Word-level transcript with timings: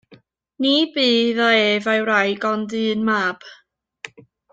Ni 0.61 0.69
bu 0.93 1.03
iddo 1.17 1.49
ef 1.65 1.85
a'i 1.93 2.01
wraig 2.07 2.47
ond 2.53 2.73
un 2.81 3.05
mab. 3.11 3.39